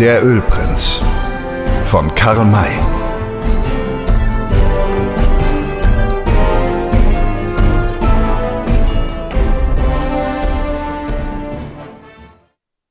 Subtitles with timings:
[0.00, 1.02] Der Ölprinz
[1.84, 2.72] von Karl May.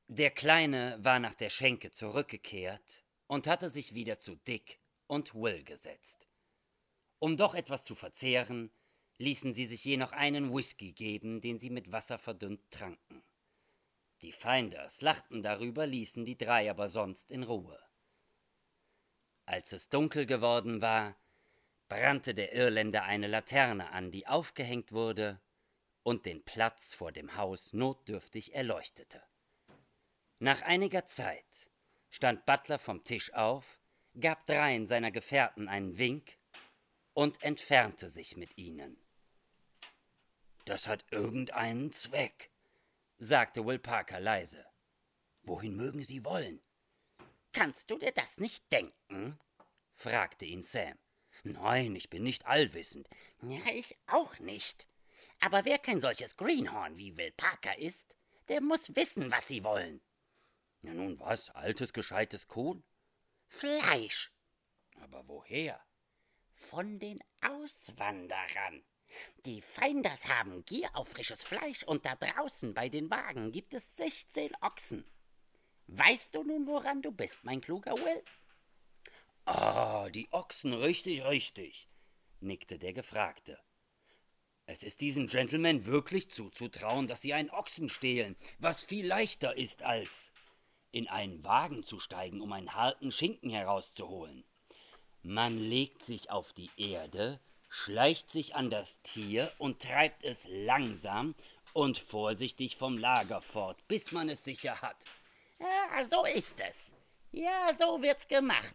[0.08, 5.64] Der Kleine war nach der Schenke zurückgekehrt und hatte sich wieder zu Dick und Will
[5.64, 6.28] gesetzt.
[7.20, 8.70] Um doch etwas zu verzehren,
[9.16, 13.22] ließen sie sich je noch einen Whisky geben, den sie mit Wasser verdünnt tranken.
[14.22, 17.78] Die Finders lachten darüber, ließen die drei aber sonst in Ruhe.
[19.46, 21.16] Als es dunkel geworden war,
[21.88, 25.40] brannte der Irländer eine Laterne an, die aufgehängt wurde
[26.02, 29.22] und den Platz vor dem Haus notdürftig erleuchtete.
[30.38, 31.68] Nach einiger Zeit
[32.10, 33.78] stand Butler vom Tisch auf,
[34.20, 36.38] gab dreien seiner Gefährten einen Wink
[37.14, 38.96] und entfernte sich mit ihnen.
[40.64, 42.50] Das hat irgendeinen Zweck,
[43.18, 44.64] sagte Will Parker leise.
[45.42, 46.62] Wohin mögen Sie wollen?
[47.52, 49.38] Kannst du dir das nicht denken?
[49.94, 50.98] fragte ihn Sam.
[51.44, 53.08] Nein, ich bin nicht allwissend.
[53.42, 54.88] Ja, ich auch nicht.
[55.40, 58.16] Aber wer kein solches Greenhorn wie Will Parker ist,
[58.48, 60.00] der muss wissen, was sie wollen.
[60.82, 62.84] Na nun was, altes, gescheites Kuhn?
[63.46, 64.32] Fleisch.
[65.00, 65.80] Aber woher?
[66.54, 68.84] Von den Auswanderern.
[69.44, 73.96] Die Feinders haben Gier auf frisches Fleisch und da draußen bei den Wagen gibt es
[73.96, 75.04] 16 Ochsen.
[75.86, 78.22] Weißt du nun, woran du bist, mein kluger Will?
[79.46, 81.88] Ah, die Ochsen, richtig, richtig,
[82.40, 83.58] nickte der Gefragte.
[84.66, 89.82] Es ist diesen Gentlemen wirklich zuzutrauen, dass sie einen Ochsen stehlen, was viel leichter ist
[89.82, 90.30] als
[90.90, 94.44] in einen Wagen zu steigen, um einen harten Schinken herauszuholen.
[95.22, 101.34] Man legt sich auf die Erde, schleicht sich an das Tier und treibt es langsam
[101.72, 104.96] und vorsichtig vom Lager fort, bis man es sicher hat.
[105.60, 106.94] Ja, so ist es.
[107.30, 108.74] Ja, so wird's gemacht.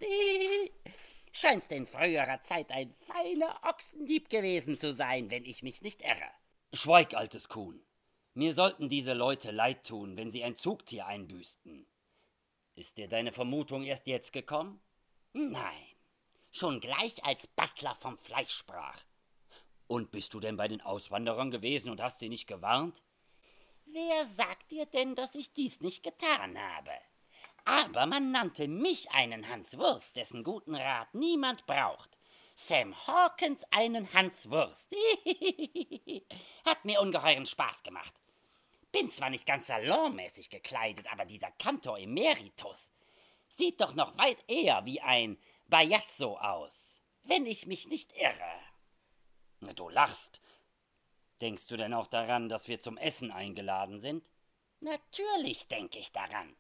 [1.32, 6.30] Scheinst in früherer Zeit ein feiner Ochsendieb gewesen zu sein, wenn ich mich nicht irre.
[6.74, 7.84] Schweig, altes Kuhn.
[8.36, 11.88] Mir sollten diese Leute leid tun, wenn sie ein Zugtier einbüßten.
[12.76, 14.82] Ist dir deine Vermutung erst jetzt gekommen?
[15.34, 15.93] Nein
[16.54, 19.00] schon gleich als Butler vom Fleisch sprach.
[19.88, 23.04] Und bist du denn bei den Auswanderern gewesen und hast sie nicht gewarnt?
[23.86, 26.92] Wer sagt dir denn, dass ich dies nicht getan habe?
[27.66, 32.18] Aber man nannte mich einen Hans Wurst, dessen guten Rat niemand braucht.
[32.56, 34.94] Sam Hawkins einen Hans Wurst.
[36.66, 38.14] Hat mir ungeheuren Spaß gemacht.
[38.92, 42.92] Bin zwar nicht ganz salonmäßig gekleidet, aber dieser Kantor Emeritus
[43.48, 45.38] sieht doch noch weit eher wie ein
[45.74, 49.74] Bajazzo aus, wenn ich mich nicht irre.
[49.74, 50.40] Du lachst.
[51.42, 54.30] Denkst du denn auch daran, dass wir zum Essen eingeladen sind?
[54.82, 56.56] Natürlich denke ich daran.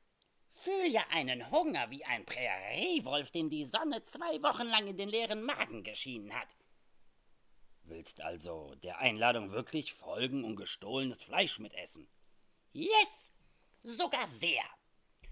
[0.49, 5.09] Fühl ja einen Hunger wie ein Präriewolf, dem die Sonne zwei Wochen lang in den
[5.09, 6.57] leeren Magen geschienen hat.
[7.83, 12.09] Willst also der Einladung wirklich folgen und gestohlenes Fleisch mitessen?
[12.71, 13.31] Yes,
[13.83, 14.63] sogar sehr.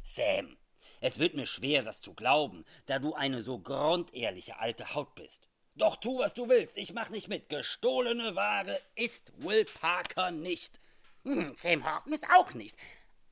[0.03, 0.55] Sam,
[1.01, 5.47] es wird mir schwer, das zu glauben, da du eine so grundehrliche alte Haut bist.
[5.75, 7.49] Doch tu, was du willst, ich mach nicht mit.
[7.49, 10.79] Gestohlene Ware ist Will Parker nicht.
[11.23, 12.77] Hm, Sam Hawkins auch nicht.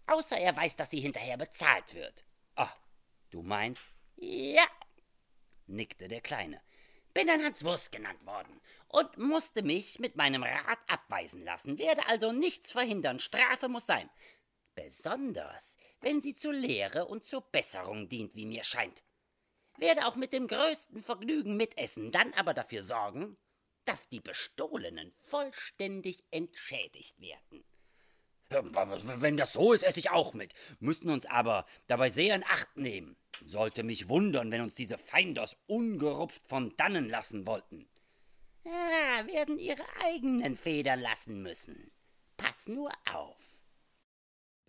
[0.07, 2.23] Außer er weiß, dass sie hinterher bezahlt wird.
[2.55, 2.73] Ah,
[3.29, 3.85] du meinst?
[4.15, 4.65] Ja,
[5.67, 6.61] nickte der Kleine.
[7.13, 12.07] Bin ein Hans Wurst genannt worden und musste mich mit meinem Rat abweisen lassen, werde
[12.07, 13.19] also nichts verhindern.
[13.19, 14.09] Strafe muss sein.
[14.83, 19.03] Besonders, wenn sie zur Lehre und zur Besserung dient, wie mir scheint.
[19.77, 23.37] Werde auch mit dem größten Vergnügen mitessen, dann aber dafür sorgen,
[23.83, 27.63] dass die Bestohlenen vollständig entschädigt werden.
[28.49, 32.77] Wenn das so ist, esse ich auch mit, müssten uns aber dabei sehr in Acht
[32.77, 33.17] nehmen.
[33.45, 37.87] Sollte mich wundern, wenn uns diese Feinders ungerupft von dannen lassen wollten.
[38.63, 41.91] Ja, werden ihre eigenen Federn lassen müssen.
[42.37, 43.58] Pass nur auf.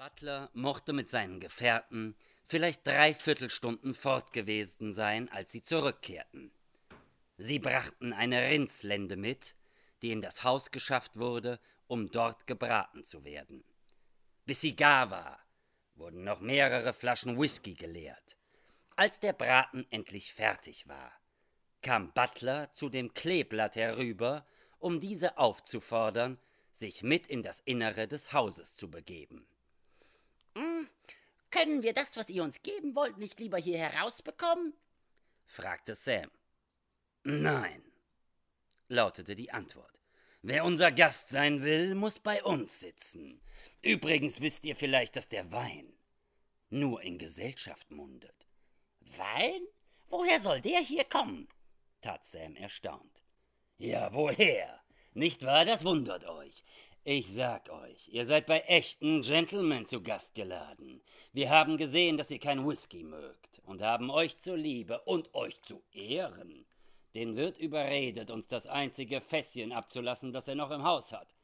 [0.00, 2.16] Butler mochte mit seinen Gefährten
[2.46, 6.50] vielleicht drei Viertelstunden fort gewesen sein, als sie zurückkehrten.
[7.36, 9.56] Sie brachten eine Rindslende mit,
[10.00, 13.62] die in das Haus geschafft wurde, um dort gebraten zu werden.
[14.46, 15.38] Bis sie gar war,
[15.96, 18.38] wurden noch mehrere Flaschen Whisky geleert.
[18.96, 21.12] Als der Braten endlich fertig war,
[21.82, 24.46] kam Butler zu dem Kleeblatt herüber,
[24.78, 26.38] um diese aufzufordern,
[26.72, 29.46] sich mit in das Innere des Hauses zu begeben.
[30.56, 30.88] Hm,
[31.50, 34.74] können wir das, was ihr uns geben wollt, nicht lieber hier herausbekommen?
[35.46, 36.30] fragte Sam.
[37.22, 37.82] Nein,
[38.88, 39.98] lautete die Antwort.
[40.42, 43.40] Wer unser Gast sein will, muss bei uns sitzen.
[43.82, 45.92] Übrigens wisst ihr vielleicht, dass der Wein
[46.70, 48.46] nur in Gesellschaft mundet.
[49.00, 49.60] Wein?
[50.08, 51.48] Woher soll der hier kommen?
[52.00, 53.22] tat Sam erstaunt.
[53.78, 54.80] Ja, woher?
[55.12, 56.62] Nicht wahr, das wundert euch.
[57.02, 61.00] Ich sag euch, ihr seid bei echten Gentlemen zu Gast geladen.
[61.32, 65.62] Wir haben gesehen, dass ihr kein Whisky mögt und haben euch zur Liebe und euch
[65.62, 66.66] zu Ehren
[67.14, 71.34] den Wirt überredet, uns das einzige Fässchen abzulassen, das er noch im Haus hat.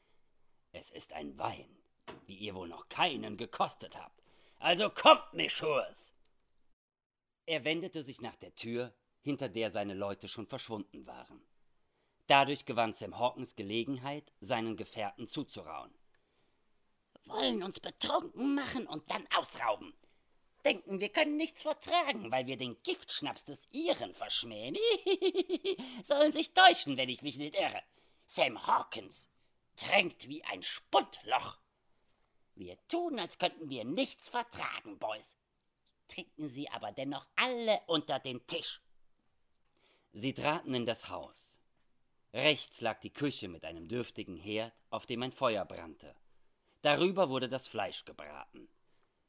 [0.72, 1.78] Es ist ein Wein,
[2.26, 4.22] wie ihr wohl noch keinen gekostet habt.
[4.58, 6.12] Also kommt, Mischurs!
[7.46, 8.92] Er wendete sich nach der Tür,
[9.22, 11.40] hinter der seine Leute schon verschwunden waren.
[12.26, 15.94] Dadurch gewann Sam Hawkins Gelegenheit, seinen Gefährten zuzurauen.
[17.26, 19.94] Wollen uns betrunken machen und dann ausrauben.
[20.64, 24.76] Denken, wir können nichts vertragen, weil wir den Giftschnaps des Iren verschmähen.
[26.04, 27.82] Sollen sich täuschen, wenn ich mich nicht irre.
[28.26, 29.28] Sam Hawkins
[29.76, 31.58] tränkt wie ein Spundloch.
[32.56, 35.36] Wir tun, als könnten wir nichts vertragen, Boys.
[36.08, 38.80] Trinken Sie aber dennoch alle unter den Tisch.
[40.12, 41.55] Sie traten in das Haus.
[42.36, 46.14] Rechts lag die Küche mit einem dürftigen Herd, auf dem ein Feuer brannte.
[46.82, 48.68] Darüber wurde das Fleisch gebraten.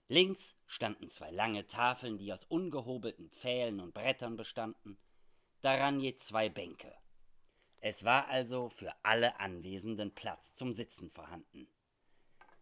[0.09, 4.97] Links standen zwei lange Tafeln, die aus ungehobelten Pfählen und Brettern bestanden,
[5.61, 6.93] daran je zwei Bänke.
[7.77, 11.69] Es war also für alle Anwesenden Platz zum Sitzen vorhanden.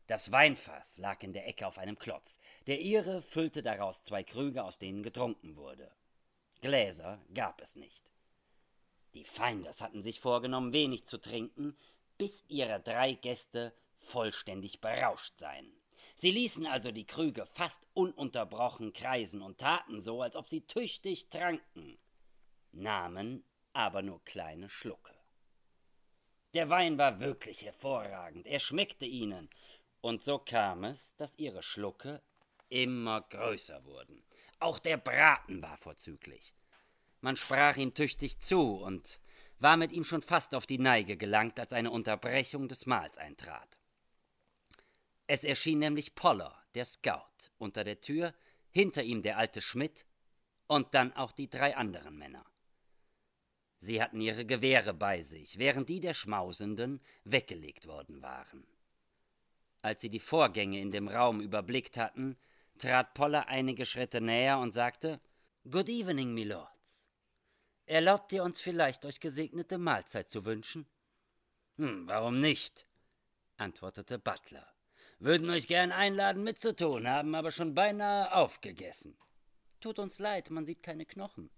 [0.06, 2.38] Das Weinfass lag in der Ecke auf einem Klotz.
[2.68, 5.91] Der Ire füllte daraus zwei Krüge, aus denen getrunken wurde.
[6.62, 8.14] Gläser gab es nicht.
[9.15, 11.77] Die Feinders hatten sich vorgenommen, wenig zu trinken,
[12.17, 15.71] bis ihre drei Gäste vollständig berauscht seien.
[16.17, 21.29] Sie ließen also die Krüge fast ununterbrochen kreisen und taten so, als ob sie tüchtig
[21.29, 21.97] tranken,
[22.71, 25.13] nahmen aber nur kleine Schlucke.
[26.53, 29.50] Der Wein war wirklich hervorragend, er schmeckte ihnen,
[30.01, 32.21] und so kam es, dass ihre Schlucke
[32.69, 34.23] immer größer wurden.
[34.59, 36.53] Auch der Braten war vorzüglich.
[37.25, 39.19] Man sprach ihm tüchtig zu und
[39.57, 43.81] war mit ihm schon fast auf die Neige gelangt, als eine Unterbrechung des Mahls eintrat.
[45.25, 48.36] Es erschien nämlich Poller, der Scout, unter der Tür,
[48.69, 50.06] hinter ihm der alte Schmidt
[50.68, 52.45] und dann auch die drei anderen Männer.
[53.80, 58.68] Sie hatten ihre Gewehre bei sich, während die der Schmausenden weggelegt worden waren.
[59.81, 62.38] Als sie die Vorgänge in dem Raum überblickt hatten,
[62.77, 65.19] trat Poller einige Schritte näher und sagte
[65.68, 66.75] Good evening, Milord.
[67.85, 70.87] Erlaubt ihr uns vielleicht, euch gesegnete Mahlzeit zu wünschen?
[71.77, 72.87] Hm, warum nicht?
[73.57, 74.67] antwortete Butler.
[75.19, 79.17] Würden euch gern einladen mitzutun, haben aber schon beinahe aufgegessen.
[79.79, 81.51] Tut uns leid, man sieht keine Knochen.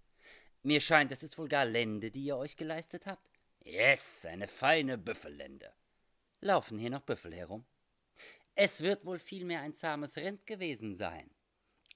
[0.63, 3.39] Mir scheint, es ist wohl gar Lende, die ihr euch geleistet habt.
[3.63, 5.73] Yes, eine feine Büffellende.
[6.41, 7.65] Laufen hier noch Büffel herum?
[8.53, 11.29] Es wird wohl vielmehr ein zahmes Rind gewesen sein.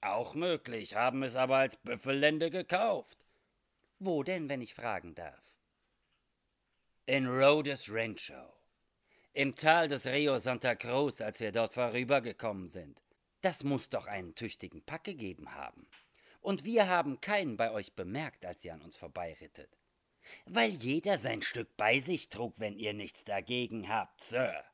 [0.00, 3.21] Auch möglich, haben es aber als Büffellende gekauft.
[4.04, 5.40] Wo denn, wenn ich fragen darf?
[7.06, 8.52] In Rhodes Rancho.
[9.32, 13.00] Im Tal des Rio Santa Cruz, als wir dort vorübergekommen sind.
[13.42, 15.86] Das muss doch einen tüchtigen Pack gegeben haben.
[16.40, 19.78] Und wir haben keinen bei euch bemerkt, als ihr an uns vorbeirittet.
[20.46, 24.64] Weil jeder sein Stück bei sich trug, wenn ihr nichts dagegen habt, Sir.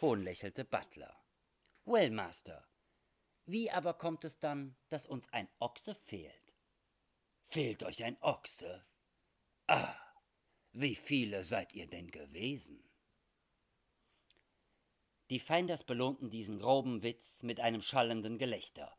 [0.00, 1.14] Hohn lächelte Butler.
[1.84, 2.66] Well, Master,
[3.46, 6.51] wie aber kommt es dann, dass uns ein Ochse fehlt?
[7.52, 8.82] Fehlt euch ein Ochse?
[9.66, 9.94] Ah,
[10.72, 12.82] wie viele seid ihr denn gewesen?
[15.28, 18.96] Die Feinders belohnten diesen groben Witz mit einem schallenden Gelächter.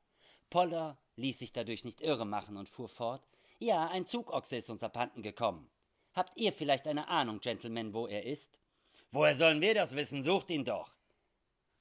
[0.51, 3.27] Poller ließ sich dadurch nicht irre machen und fuhr fort.
[3.57, 5.67] Ja, ein Zugochse ist uns abhanden gekommen.
[6.13, 8.59] Habt ihr vielleicht eine Ahnung, Gentlemen, wo er ist?
[9.09, 10.21] Woher sollen wir das wissen?
[10.21, 10.93] Sucht ihn doch.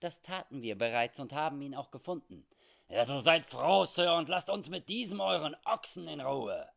[0.01, 2.47] Das taten wir bereits und haben ihn auch gefunden.
[2.93, 6.69] Ja, so seid froh, Sir, und lasst uns mit diesem euren Ochsen in Ruhe.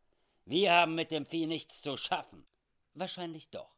[0.46, 2.48] Wir haben mit dem Vieh nichts zu schaffen.
[2.94, 3.76] Wahrscheinlich doch.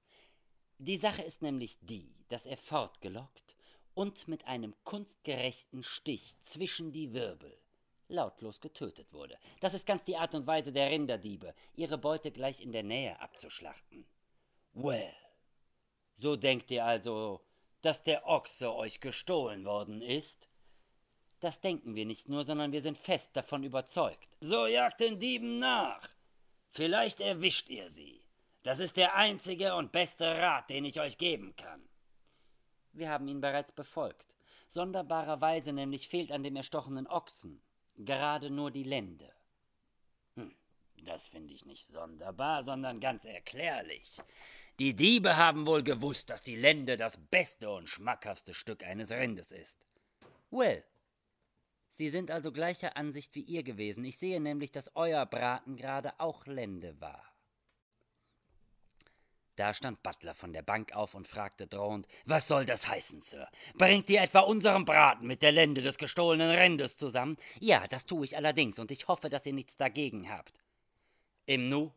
[0.77, 3.55] Die Sache ist nämlich die, dass er fortgelockt
[3.95, 7.59] und mit einem kunstgerechten Stich zwischen die Wirbel
[8.07, 9.39] lautlos getötet wurde.
[9.59, 13.19] Das ist ganz die Art und Weise der Rinderdiebe, ihre Beute gleich in der Nähe
[13.19, 14.05] abzuschlachten.
[14.73, 15.15] Well,
[16.17, 17.41] so denkt ihr also,
[17.81, 20.47] dass der Ochse euch gestohlen worden ist?
[21.39, 24.37] Das denken wir nicht nur, sondern wir sind fest davon überzeugt.
[24.41, 26.09] So jagt den Dieben nach.
[26.71, 28.23] Vielleicht erwischt ihr sie.
[28.63, 31.87] Das ist der einzige und beste Rat, den ich euch geben kann.
[32.91, 34.35] Wir haben ihn bereits befolgt.
[34.67, 37.61] Sonderbarerweise nämlich fehlt an dem erstochenen Ochsen
[37.97, 39.31] gerade nur die Lende.
[40.35, 40.55] Hm,
[41.03, 44.17] das finde ich nicht sonderbar, sondern ganz erklärlich.
[44.79, 49.51] Die Diebe haben wohl gewusst, dass die Lende das beste und schmackhaftste Stück eines Rindes
[49.51, 49.77] ist.
[50.51, 50.83] Well,
[51.89, 54.05] Sie sind also gleicher Ansicht wie ihr gewesen.
[54.05, 57.23] Ich sehe nämlich, dass euer Braten gerade auch Lende war.
[59.55, 63.49] Da stand Butler von der Bank auf und fragte drohend: Was soll das heißen, Sir?
[63.73, 67.37] Bringt ihr etwa unseren Braten mit der Lende des gestohlenen Rendes zusammen?
[67.59, 70.61] Ja, das tue ich allerdings, und ich hoffe, dass ihr nichts dagegen habt.
[71.47, 71.91] Im Nu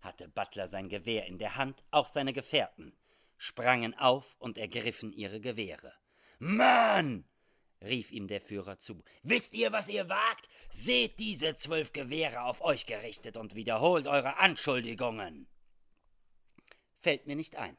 [0.00, 2.94] hatte Butler sein Gewehr in der Hand, auch seine Gefährten
[3.42, 5.92] sprangen auf und ergriffen ihre Gewehre.
[6.38, 7.24] Mann!
[7.84, 9.02] Rief ihm der Führer zu.
[9.22, 10.48] Wisst ihr, was ihr wagt?
[10.70, 15.46] Seht diese zwölf Gewehre auf euch gerichtet und wiederholt eure Anschuldigungen
[17.02, 17.76] fällt mir nicht ein.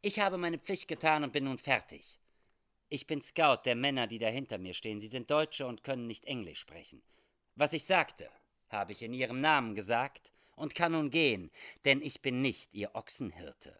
[0.00, 2.18] Ich habe meine Pflicht getan und bin nun fertig.
[2.88, 5.00] Ich bin Scout der Männer, die da hinter mir stehen.
[5.00, 7.02] Sie sind Deutsche und können nicht Englisch sprechen.
[7.54, 8.28] Was ich sagte,
[8.68, 11.50] habe ich in ihrem Namen gesagt und kann nun gehen,
[11.84, 13.78] denn ich bin nicht ihr Ochsenhirte.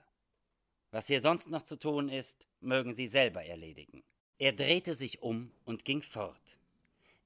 [0.90, 4.04] Was hier sonst noch zu tun ist, mögen Sie selber erledigen.
[4.38, 6.58] Er drehte sich um und ging fort.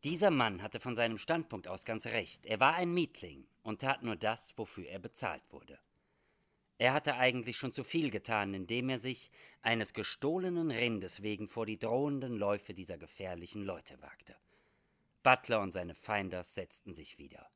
[0.04, 2.44] Dieser Mann hatte von seinem Standpunkt aus ganz recht.
[2.44, 5.78] Er war ein Mietling und tat nur das, wofür er bezahlt wurde.
[6.76, 9.30] Er hatte eigentlich schon zu viel getan, indem er sich
[9.62, 14.36] eines gestohlenen Rindes wegen vor die drohenden Läufe dieser gefährlichen Leute wagte.
[15.22, 17.50] Butler und seine Feinders setzten sich wieder.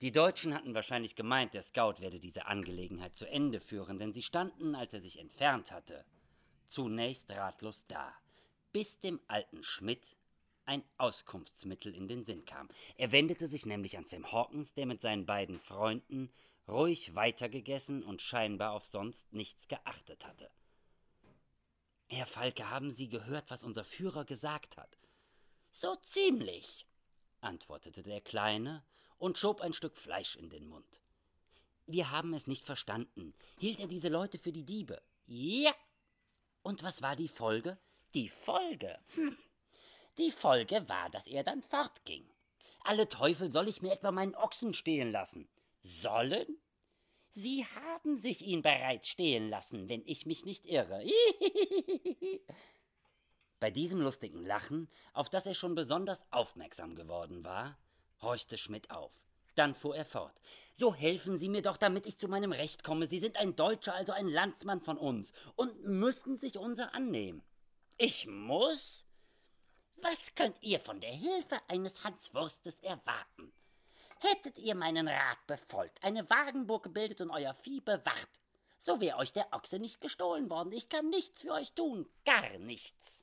[0.00, 4.22] Die Deutschen hatten wahrscheinlich gemeint, der Scout werde diese Angelegenheit zu Ende führen, denn sie
[4.22, 6.04] standen, als er sich entfernt hatte,
[6.68, 8.12] zunächst ratlos da,
[8.74, 10.16] bis dem alten Schmidt
[10.64, 12.68] ein Auskunftsmittel in den Sinn kam.
[12.96, 16.28] Er wendete sich nämlich an Sam Hawkins, der mit seinen beiden Freunden
[16.66, 20.50] ruhig weitergegessen und scheinbar auf sonst nichts geachtet hatte.
[22.08, 24.98] Herr Falke, haben Sie gehört, was unser Führer gesagt hat?
[25.70, 26.84] So ziemlich,
[27.40, 28.84] antwortete der Kleine
[29.18, 31.00] und schob ein Stück Fleisch in den Mund.
[31.86, 33.34] Wir haben es nicht verstanden.
[33.60, 35.00] Hielt er diese Leute für die Diebe?
[35.26, 35.72] Ja.
[36.62, 37.78] Und was war die Folge?
[38.14, 38.96] Die Folge?
[39.14, 39.36] Hm.
[40.18, 42.24] Die Folge war, dass er dann fortging.
[42.84, 45.48] Alle Teufel soll ich mir etwa meinen Ochsen stehlen lassen.
[45.82, 46.46] Sollen?
[47.30, 51.04] Sie haben sich ihn bereits stehlen lassen, wenn ich mich nicht irre.
[53.58, 57.76] Bei diesem lustigen Lachen, auf das er schon besonders aufmerksam geworden war,
[58.22, 59.12] horchte Schmidt auf.
[59.56, 60.40] Dann fuhr er fort.
[60.74, 63.08] So helfen Sie mir doch, damit ich zu meinem Recht komme.
[63.08, 67.42] Sie sind ein Deutscher, also ein Landsmann von uns, und müssen sich unser annehmen.
[67.96, 69.04] Ich muss?
[69.96, 73.52] Was könnt ihr von der Hilfe eines Hans Wurstes erwarten?
[74.18, 78.28] Hättet ihr meinen Rat befolgt, eine Wagenburg gebildet und euer Vieh bewacht,
[78.78, 80.72] so wäre euch der Ochse nicht gestohlen worden.
[80.72, 83.22] Ich kann nichts für euch tun, gar nichts.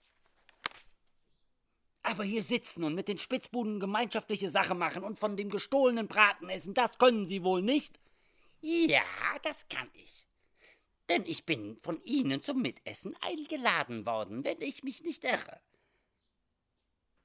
[2.04, 6.50] Aber hier sitzen und mit den Spitzbuden gemeinschaftliche Sache machen und von dem gestohlenen Braten
[6.50, 8.00] essen, das können Sie wohl nicht?
[8.62, 9.04] Ja,
[9.44, 10.28] das kann ich.
[11.12, 15.60] Denn ich bin von Ihnen zum Mitessen eingeladen worden, wenn ich mich nicht irre.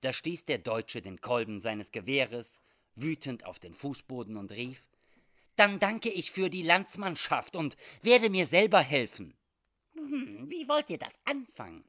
[0.01, 2.59] Da stieß der Deutsche den Kolben seines Gewehres
[2.97, 4.89] wütend auf den Fußboden und rief
[5.55, 9.37] Dann danke ich für die Landsmannschaft und werde mir selber helfen.
[9.95, 11.85] Hm, wie wollt ihr das anfangen?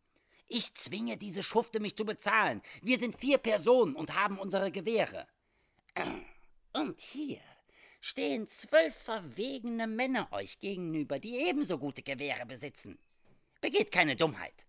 [0.48, 2.62] Ich zwinge diese Schufte, mich zu bezahlen.
[2.84, 5.28] Wir sind vier Personen und haben unsere Gewehre.
[6.74, 7.42] Und hier
[8.00, 12.98] stehen zwölf verwegene Männer euch gegenüber, die ebenso gute Gewehre besitzen.
[13.62, 14.68] Begeht keine Dummheit.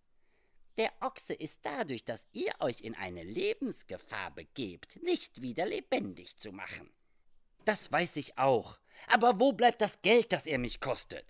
[0.78, 6.52] Der Ochse ist dadurch, dass ihr euch in eine Lebensgefahr begebt, nicht wieder lebendig zu
[6.52, 6.90] machen.
[7.64, 8.78] Das weiß ich auch.
[9.08, 11.26] Aber wo bleibt das Geld, das er mich kostet?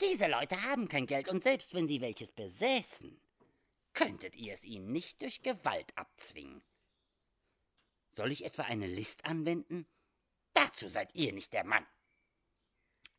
[0.00, 3.18] Diese Leute haben kein Geld, und selbst wenn sie welches besäßen,
[3.94, 6.62] könntet ihr es ihnen nicht durch Gewalt abzwingen.
[8.10, 9.86] Soll ich etwa eine List anwenden?
[10.56, 11.86] Dazu seid ihr nicht der Mann.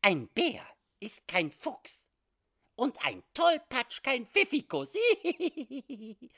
[0.02, 0.66] Ein Bär
[0.98, 2.10] ist kein Fuchs
[2.74, 4.96] und ein Tollpatsch kein Pfiffikus.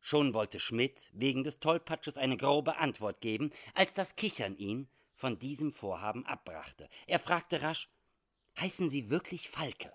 [0.00, 5.40] Schon wollte Schmidt wegen des Tollpatsches eine grobe Antwort geben, als das Kichern ihn von
[5.40, 6.88] diesem Vorhaben abbrachte.
[7.08, 7.88] Er fragte rasch:
[8.60, 9.92] Heißen Sie wirklich Falke?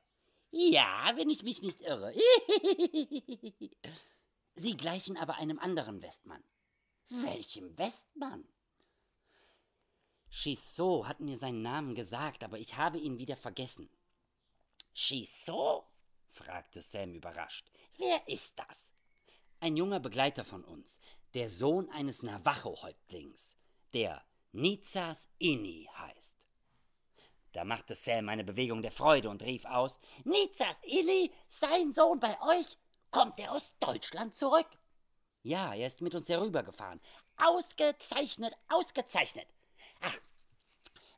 [0.51, 2.13] Ja, wenn ich mich nicht irre.
[4.56, 6.44] Sie gleichen aber einem anderen Westmann.
[7.10, 8.46] Welchem Westmann?
[10.30, 13.90] Schissot hat mir seinen Namen gesagt, aber ich habe ihn wieder vergessen.
[14.94, 15.86] Schießo?
[16.32, 17.70] fragte Sam überrascht.
[17.98, 18.94] Wer ist das?
[19.60, 21.00] Ein junger Begleiter von uns,
[21.34, 23.56] der Sohn eines Navajo-Häuptlings,
[23.94, 26.36] der Nizas Ini heißt.
[27.54, 32.40] Da machte Sam eine Bewegung der Freude und rief aus: Nizas Ini, sein Sohn bei
[32.42, 32.78] euch?
[33.10, 34.68] Kommt er aus Deutschland zurück?
[35.42, 37.00] Ja, er ist mit uns herübergefahren.
[37.38, 39.48] Ausgezeichnet, ausgezeichnet.
[40.01, 40.20] Ach,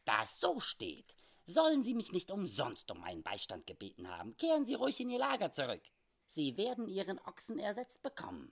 [0.06, 1.16] da es so steht,
[1.52, 5.18] Sollen Sie mich nicht umsonst um meinen Beistand gebeten haben, kehren Sie ruhig in Ihr
[5.18, 5.82] Lager zurück.
[6.28, 8.52] Sie werden Ihren Ochsen ersetzt bekommen.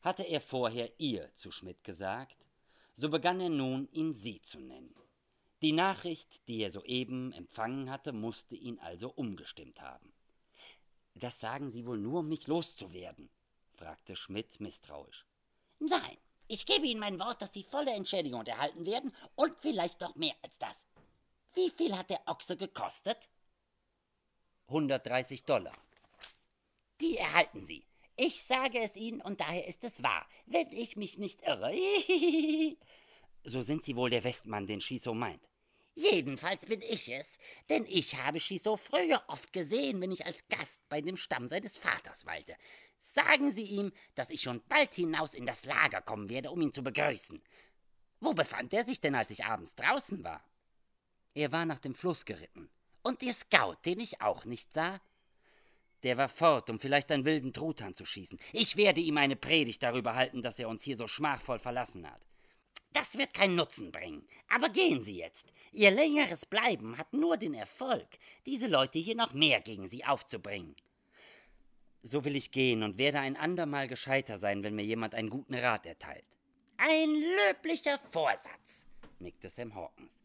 [0.00, 2.36] Hatte er vorher ihr zu Schmidt gesagt,
[2.92, 4.94] so begann er nun, ihn sie zu nennen.
[5.60, 10.12] Die Nachricht, die er soeben empfangen hatte, musste ihn also umgestimmt haben.
[11.16, 13.28] Das sagen Sie wohl nur, um mich loszuwerden?
[13.74, 15.26] fragte Schmidt misstrauisch.
[15.80, 16.16] Nein,
[16.50, 20.34] ich gebe Ihnen mein Wort, dass Sie volle Entschädigung erhalten werden und vielleicht noch mehr
[20.42, 20.86] als das.
[21.54, 23.28] Wie viel hat der Ochse gekostet?
[24.66, 25.76] 130 Dollar.
[27.00, 27.84] Die erhalten Sie.
[28.16, 31.72] Ich sage es Ihnen und daher ist es wahr, wenn ich mich nicht irre.
[33.44, 35.48] so sind Sie wohl der Westmann, den Schiso meint.
[35.94, 37.38] Jedenfalls bin ich es,
[37.68, 41.76] denn ich habe Schiso früher oft gesehen, wenn ich als Gast bei dem Stamm seines
[41.76, 42.56] Vaters weilte.
[43.12, 46.72] Sagen Sie ihm, dass ich schon bald hinaus in das Lager kommen werde, um ihn
[46.72, 47.42] zu begrüßen.
[48.20, 50.44] Wo befand er sich denn, als ich abends draußen war?
[51.34, 52.70] Er war nach dem Fluss geritten.
[53.02, 55.00] Und Ihr Scout, den ich auch nicht sah?
[56.02, 58.38] Der war fort, um vielleicht einen wilden Truthahn zu schießen.
[58.52, 62.20] Ich werde ihm eine Predigt darüber halten, dass er uns hier so schmachvoll verlassen hat.
[62.92, 64.26] Das wird keinen Nutzen bringen.
[64.48, 65.46] Aber gehen Sie jetzt.
[65.72, 68.06] Ihr längeres Bleiben hat nur den Erfolg,
[68.46, 70.74] diese Leute hier noch mehr gegen Sie aufzubringen.
[72.02, 75.54] So will ich gehen und werde ein andermal gescheiter sein, wenn mir jemand einen guten
[75.54, 76.24] Rat erteilt.
[76.78, 78.86] Ein löblicher Vorsatz,
[79.18, 80.18] nickte Sam Hawkins.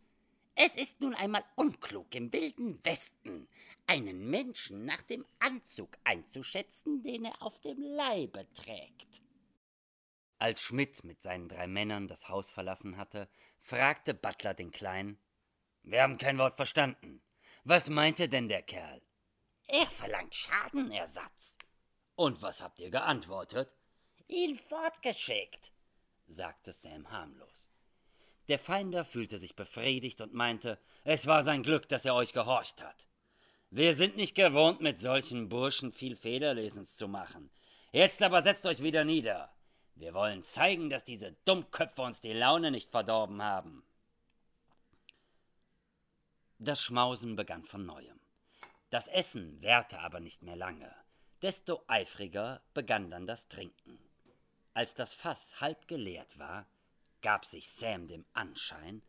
[0.55, 3.49] Es ist nun einmal unklug, im wilden Westen
[3.87, 9.21] einen Menschen nach dem Anzug einzuschätzen, den er auf dem Leibe trägt.
[10.39, 13.27] Als Schmidt mit seinen drei Männern das Haus verlassen hatte,
[13.59, 15.17] fragte Butler den Kleinen:
[15.83, 17.21] Wir haben kein Wort verstanden.
[17.65, 19.01] Was meinte denn der Kerl?
[19.67, 21.54] Er verlangt Schadenersatz.
[22.15, 23.69] Und was habt ihr geantwortet?
[24.27, 25.71] Ihn fortgeschickt,
[26.27, 27.69] sagte Sam harmlos.
[28.47, 32.83] Der Feinder fühlte sich befriedigt und meinte, es war sein Glück, dass er euch gehorcht
[32.83, 33.07] hat.
[33.69, 37.51] Wir sind nicht gewohnt, mit solchen Burschen viel Federlesens zu machen.
[37.91, 39.51] Jetzt aber setzt euch wieder nieder.
[39.95, 43.83] Wir wollen zeigen, dass diese Dummköpfe uns die Laune nicht verdorben haben.
[46.59, 48.19] Das Schmausen begann von neuem.
[48.89, 50.93] Das Essen währte aber nicht mehr lange.
[51.41, 53.99] Desto eifriger begann dann das Trinken.
[54.73, 56.65] Als das Fass halb geleert war,
[57.21, 59.01] gab sich Sam dem Anschein,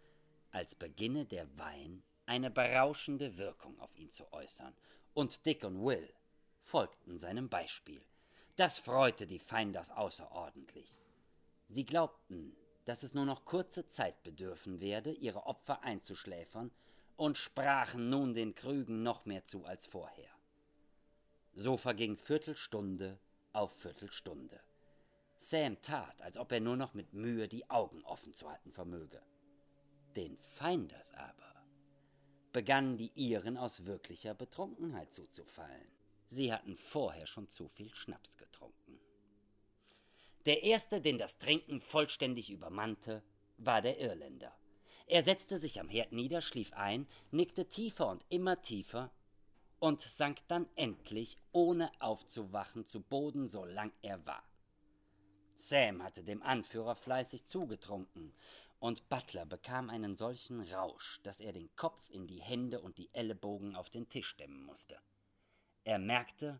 [0.50, 4.74] als beginne der Wein eine berauschende Wirkung auf ihn zu äußern,
[5.14, 6.12] und Dick und Will
[6.62, 8.04] folgten seinem Beispiel.
[8.56, 10.98] Das freute die Feinders außerordentlich.
[11.68, 16.72] Sie glaubten, dass es nur noch kurze Zeit bedürfen werde, ihre Opfer einzuschläfern,
[17.16, 20.35] und sprachen nun den Krügen noch mehr zu als vorher.
[21.58, 23.18] So verging Viertelstunde
[23.54, 24.60] auf Viertelstunde.
[25.38, 29.22] Sam tat, als ob er nur noch mit Mühe die Augen offen zu halten vermöge.
[30.16, 31.64] Den Feinders aber
[32.52, 35.88] begannen die ihren aus wirklicher Betrunkenheit zuzufallen.
[36.28, 39.00] Sie hatten vorher schon zu viel Schnaps getrunken.
[40.44, 43.22] Der erste, den das Trinken vollständig übermannte,
[43.56, 44.54] war der Irländer.
[45.06, 49.10] Er setzte sich am Herd nieder, schlief ein, nickte tiefer und immer tiefer
[49.86, 54.42] und sank dann endlich, ohne aufzuwachen, zu Boden, so lang er war.
[55.54, 58.34] Sam hatte dem Anführer fleißig zugetrunken,
[58.80, 63.14] und Butler bekam einen solchen Rausch, dass er den Kopf in die Hände und die
[63.14, 64.98] Ellenbogen auf den Tisch stemmen musste.
[65.84, 66.58] Er merkte,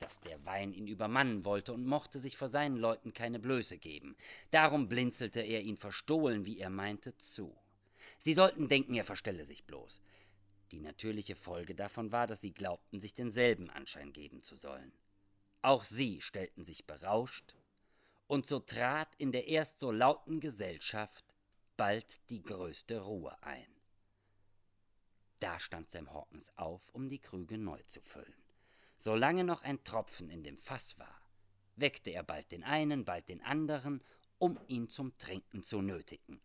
[0.00, 4.16] dass der Wein ihn übermannen wollte und mochte sich vor seinen Leuten keine Blöße geben.
[4.50, 7.56] Darum blinzelte er ihn verstohlen, wie er meinte, zu.
[8.18, 10.02] Sie sollten denken, er verstelle sich bloß.
[10.74, 14.92] Die natürliche Folge davon war, dass sie glaubten, sich denselben Anschein geben zu sollen.
[15.62, 17.54] Auch sie stellten sich berauscht,
[18.26, 21.24] und so trat in der erst so lauten Gesellschaft
[21.76, 23.68] bald die größte Ruhe ein.
[25.38, 28.42] Da stand Sam Hawkins auf, um die Krüge neu zu füllen.
[28.96, 31.20] Solange noch ein Tropfen in dem Fass war,
[31.76, 34.02] weckte er bald den einen, bald den anderen,
[34.38, 36.40] um ihn zum Trinken zu nötigen.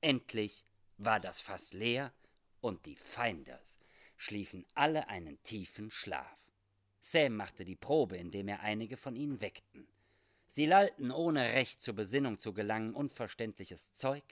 [0.00, 0.64] Endlich
[0.96, 2.14] war das Fass leer
[2.60, 3.78] und die Feinders
[4.16, 6.36] schliefen alle einen tiefen Schlaf.
[7.00, 9.88] Sam machte die Probe, indem er einige von ihnen weckten.
[10.48, 14.24] Sie lallten, ohne recht zur Besinnung zu gelangen, unverständliches Zeug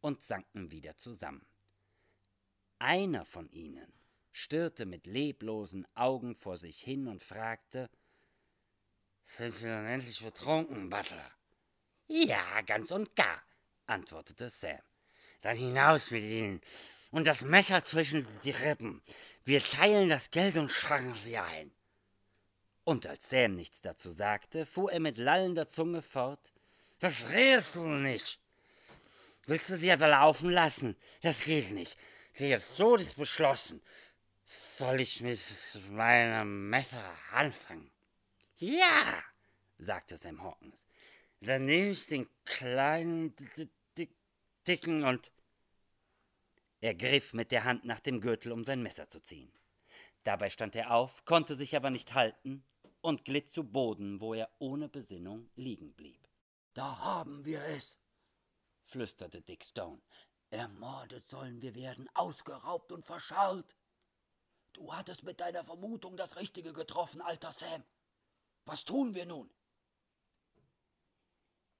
[0.00, 1.44] und sanken wieder zusammen.
[2.78, 3.92] Einer von ihnen
[4.32, 7.90] stirrte mit leblosen Augen vor sich hin und fragte
[9.24, 11.30] Sind Sie denn endlich betrunken, Butler?
[12.06, 13.42] Ja, ganz und gar,
[13.86, 14.80] antwortete Sam.
[15.40, 16.60] Dann hinaus mit Ihnen
[17.12, 19.00] und das Messer zwischen die Rippen.
[19.44, 21.70] Wir teilen das Geld und schranken Sie ein.
[22.84, 26.52] Und als Sam nichts dazu sagte, fuhr er mit lallender Zunge fort.
[26.98, 28.40] Das redest du nicht.
[29.46, 30.96] Willst du sie etwa laufen lassen?
[31.20, 31.96] Das geht nicht.
[32.38, 33.82] Der Tod ist beschlossen.
[34.44, 35.40] Soll ich mit
[35.90, 37.90] meinem Messer anfangen?
[38.56, 39.22] Ja,
[39.78, 40.86] sagte Sam Hawkins.
[41.40, 43.34] Dann nehme ich den kleinen,
[44.66, 45.30] dicken und.
[46.82, 49.52] Er griff mit der Hand nach dem Gürtel, um sein Messer zu ziehen.
[50.24, 52.64] Dabei stand er auf, konnte sich aber nicht halten
[53.00, 56.26] und glitt zu Boden, wo er ohne Besinnung liegen blieb.
[56.74, 58.00] Da haben wir es,
[58.84, 60.02] flüsterte Dick Stone.
[60.50, 63.76] Ermordet sollen wir werden, ausgeraubt und verscharrt.
[64.72, 67.84] Du hattest mit deiner Vermutung das Richtige getroffen, alter Sam.
[68.64, 69.48] Was tun wir nun?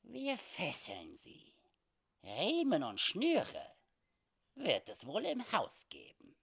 [0.02, 1.52] Wir fesseln sie.
[2.22, 3.72] Riemen und Schnüre
[4.54, 6.36] wird es wohl im Haus geben.